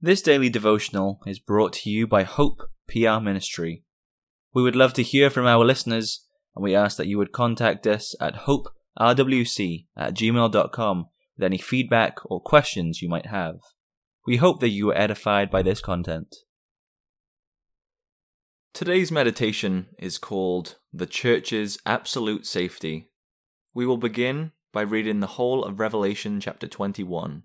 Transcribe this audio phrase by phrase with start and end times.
[0.00, 3.82] This daily devotional is brought to you by Hope PR Ministry.
[4.52, 7.86] We would love to hear from our listeners, and we ask that you would contact
[7.86, 11.06] us at hoperwc at gmail.com
[11.36, 13.56] with any feedback or questions you might have.
[14.26, 16.36] We hope that you are edified by this content.
[18.74, 23.08] Today's meditation is called The Church's Absolute Safety.
[23.72, 27.44] We will begin by reading the whole of Revelation chapter 21.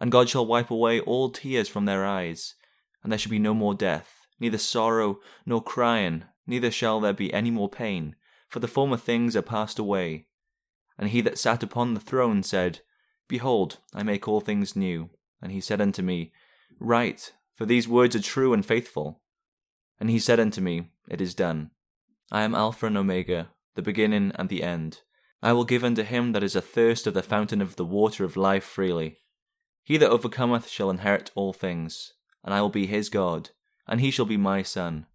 [0.00, 2.54] and God shall wipe away all tears from their eyes,
[3.02, 7.32] and there shall be no more death, neither sorrow nor crying, neither shall there be
[7.32, 8.16] any more pain,
[8.48, 10.26] for the former things are passed away.
[10.98, 12.80] And he that sat upon the throne said,
[13.28, 15.10] Behold, I make all things new.
[15.40, 16.32] And he said unto me,
[16.78, 19.22] Write, for these words are true and faithful.
[19.98, 21.70] And he said unto me, It is done.
[22.32, 25.00] I am Alpha and Omega, the beginning and the end.
[25.42, 28.36] I will give unto him that is athirst of the fountain of the water of
[28.36, 29.19] life freely.
[29.90, 32.12] He that overcometh shall inherit all things,
[32.44, 33.50] and I will be his God,
[33.88, 35.06] and he shall be my son.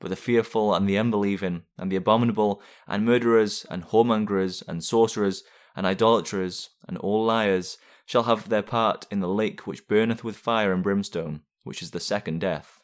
[0.00, 5.44] But the fearful and the unbelieving, and the abominable, and murderers, and whoremongers, and sorcerers,
[5.74, 10.36] and idolaters, and all liars, shall have their part in the lake which burneth with
[10.36, 12.82] fire and brimstone, which is the second death.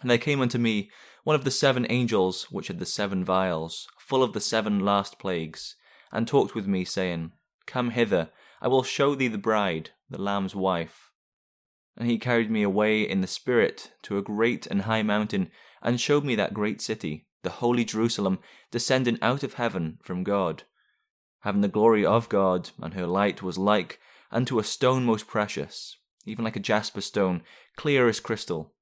[0.00, 0.90] And there came unto me
[1.24, 5.18] one of the seven angels which had the seven vials, full of the seven last
[5.18, 5.76] plagues,
[6.10, 7.32] and talked with me, saying,
[7.66, 8.30] Come hither,
[8.60, 11.10] I will show thee the bride, the Lamb's wife.
[11.96, 15.50] And he carried me away in the Spirit to a great and high mountain,
[15.82, 18.38] and showed me that great city, the holy Jerusalem,
[18.70, 20.64] descending out of heaven from God,
[21.40, 25.96] having the glory of God, and her light was like unto a stone most precious,
[26.26, 27.42] even like a jasper stone,
[27.76, 28.74] clear as crystal,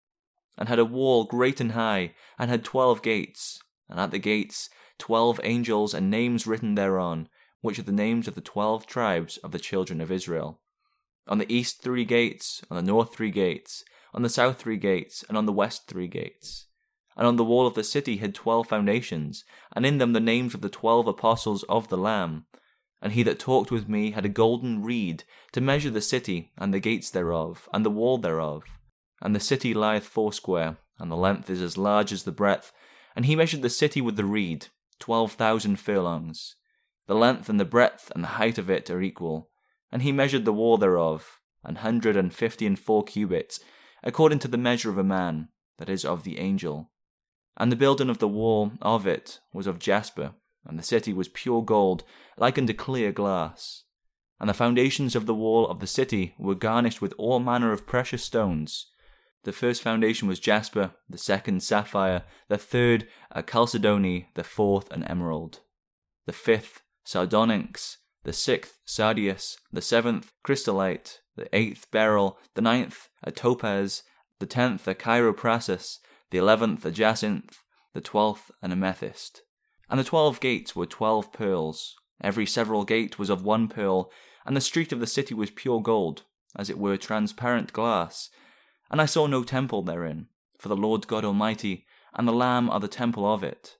[0.56, 4.70] and had a wall great and high, and had twelve gates, and at the gates
[4.98, 7.28] twelve angels and names written thereon,
[7.66, 10.60] which are the names of the twelve tribes of the children of Israel.
[11.26, 13.84] On the east three gates, on the north three gates,
[14.14, 16.68] on the south three gates, and on the west three gates.
[17.16, 19.44] And on the wall of the city had twelve foundations,
[19.74, 22.46] and in them the names of the twelve apostles of the Lamb.
[23.02, 26.72] And he that talked with me had a golden reed to measure the city, and
[26.72, 28.62] the gates thereof, and the wall thereof.
[29.20, 32.72] And the city lieth foursquare, and the length is as large as the breadth.
[33.16, 34.68] And he measured the city with the reed,
[35.00, 36.54] twelve thousand furlongs.
[37.06, 39.50] The length and the breadth and the height of it are equal.
[39.92, 43.60] And he measured the wall thereof, an hundred and fifty and four cubits,
[44.02, 46.90] according to the measure of a man, that is, of the angel.
[47.56, 50.34] And the building of the wall of it was of jasper,
[50.66, 52.04] and the city was pure gold,
[52.36, 53.84] like unto clear glass.
[54.38, 57.86] And the foundations of the wall of the city were garnished with all manner of
[57.86, 58.88] precious stones.
[59.44, 65.04] The first foundation was jasper, the second sapphire, the third a chalcedony, the fourth an
[65.04, 65.60] emerald,
[66.26, 73.30] the fifth sardonyx, the sixth sardius, the seventh chrysolite, the eighth beryl, the ninth a
[73.30, 74.02] topaz,
[74.40, 75.98] the tenth a chrysoprasus,
[76.30, 77.58] the eleventh a jacinth,
[77.94, 79.42] the twelfth an amethyst.
[79.88, 81.94] And the twelve gates were twelve pearls.
[82.20, 84.10] Every several gate was of one pearl,
[84.44, 86.24] and the street of the city was pure gold,
[86.56, 88.30] as it were transparent glass.
[88.90, 90.26] And I saw no temple therein,
[90.58, 91.86] for the Lord God Almighty
[92.16, 93.76] and the Lamb are the temple of it.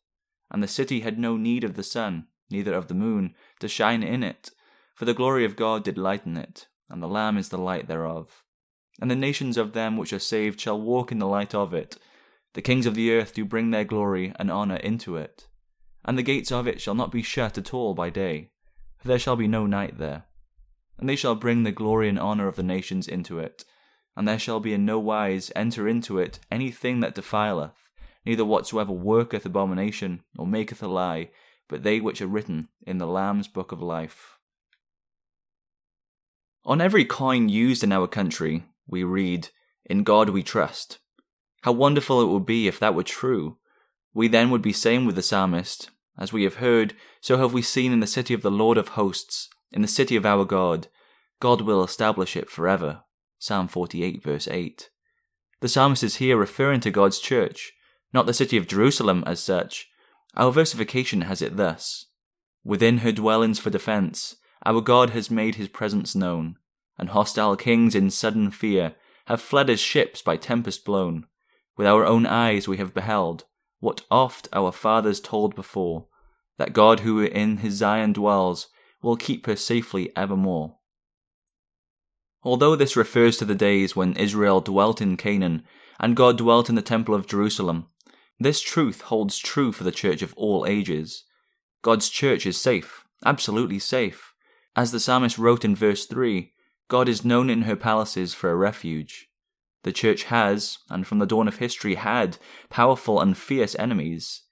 [0.51, 4.03] And the city had no need of the sun, neither of the moon, to shine
[4.03, 4.51] in it,
[4.95, 8.43] for the glory of God did lighten it, and the Lamb is the light thereof.
[9.01, 11.99] And the nations of them which are saved shall walk in the light of it.
[12.55, 15.49] The kings of the earth do bring their glory and honour into it.
[16.05, 18.51] And the gates of it shall not be shut at all by day,
[18.97, 20.25] for there shall be no night there.
[20.99, 23.65] And they shall bring the glory and honour of the nations into it,
[24.17, 27.75] and there shall be in no wise enter into it any thing that defileth,
[28.25, 31.29] neither whatsoever worketh abomination, or maketh a lie,
[31.69, 34.39] but they which are written in the Lamb's book of life.
[36.65, 39.49] On every coin used in our country, we read,
[39.85, 40.99] In God we trust.
[41.63, 43.59] How wonderful it would be if that were true.
[44.15, 47.63] We then would be saying with the psalmist, As we have heard, so have we
[47.63, 50.89] seen in the city of the Lord of hosts, in the city of our God.
[51.41, 53.03] God will establish it forever.
[53.39, 54.89] Psalm 48, verse 8.
[55.61, 57.73] The psalmist is here referring to God's church,
[58.13, 59.89] not the city of Jerusalem as such,
[60.37, 62.07] our versification has it thus
[62.67, 66.57] Within her dwellings for defence, our God has made his presence known,
[66.99, 68.97] and hostile kings in sudden fear
[69.27, 71.29] have fled as ships by tempest blown.
[71.77, 73.45] With our own eyes we have beheld
[73.79, 76.09] what oft our fathers told before,
[76.59, 78.67] that God who in his Zion dwells
[79.01, 80.79] will keep her safely evermore.
[82.43, 85.63] Although this refers to the days when Israel dwelt in Canaan
[86.01, 87.87] and God dwelt in the Temple of Jerusalem,
[88.39, 91.25] this truth holds true for the church of all ages.
[91.83, 94.35] God's church is safe, absolutely safe.
[94.75, 96.53] As the psalmist wrote in verse 3,
[96.89, 99.29] God is known in her palaces for a refuge.
[99.85, 102.37] The church has, and from the dawn of history had,
[102.69, 104.43] powerful and fierce enemies.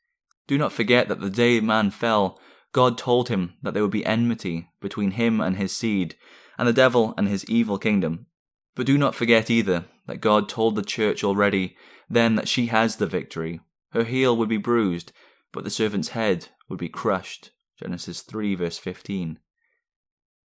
[0.47, 2.41] Do not forget that the day man fell,
[2.73, 6.17] God told him that there would be enmity between him and his seed,
[6.57, 8.27] and the devil and his evil kingdom.
[8.75, 11.77] But do not forget either that God told the church already
[12.09, 13.61] then that she has the victory.
[13.95, 15.13] Her heel would be bruised,
[15.53, 17.53] but the servant's head would be crushed.
[17.81, 19.39] Genesis 3, verse 15.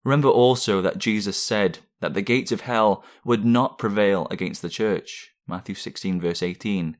[0.04, 4.68] Remember also that Jesus said that the gates of hell would not prevail against the
[4.68, 5.32] church.
[5.46, 6.96] Matthew 16, verse 18.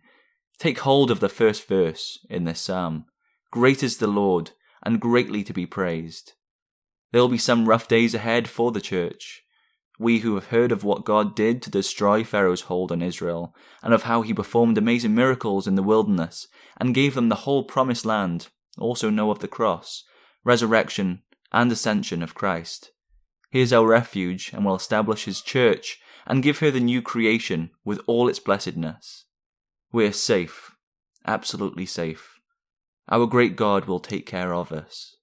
[0.58, 3.06] Take hold of the first verse in this psalm.
[3.50, 4.50] Great is the Lord,
[4.82, 6.32] and greatly to be praised.
[7.12, 9.42] There will be some rough days ahead for the church.
[10.00, 13.92] We who have heard of what God did to destroy Pharaoh's hold on Israel, and
[13.92, 16.48] of how he performed amazing miracles in the wilderness
[16.78, 18.48] and gave them the whole promised land,
[18.78, 20.04] also know of the cross,
[20.42, 21.20] resurrection,
[21.52, 22.92] and ascension of Christ.
[23.50, 27.68] He is our refuge and will establish his church and give her the new creation
[27.84, 29.26] with all its blessedness.
[29.92, 30.76] We are safe,
[31.26, 32.40] absolutely safe.
[33.10, 35.16] Our great God will take care of us.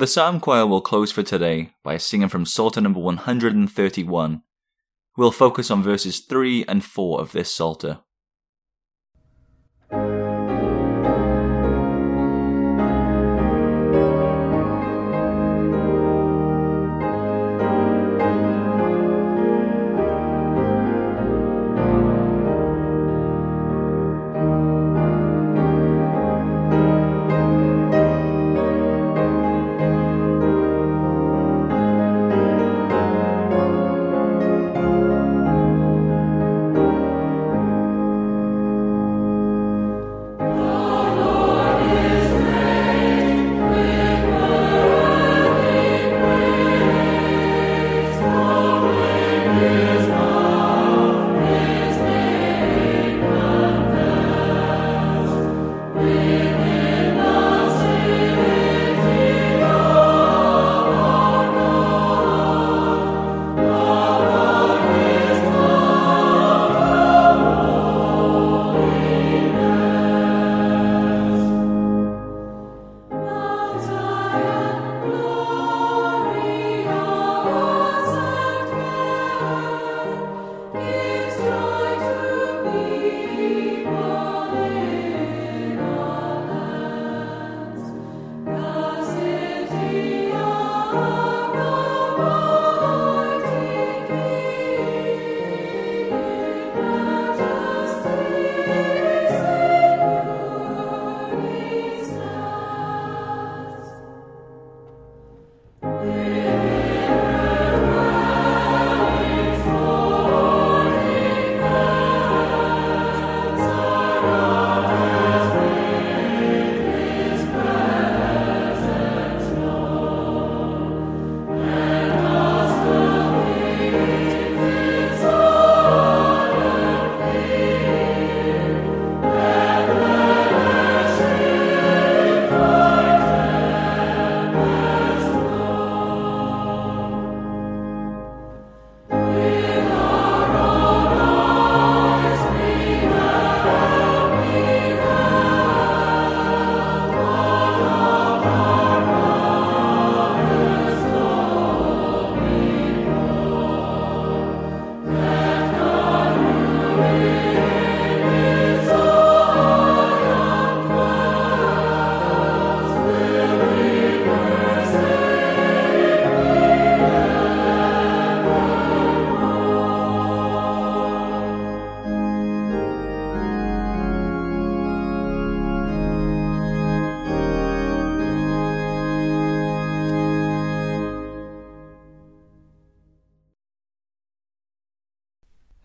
[0.00, 4.42] The Psalm Choir will close for today by singing from Psalter number 131.
[5.18, 8.00] We'll focus on verses 3 and 4 of this Psalter.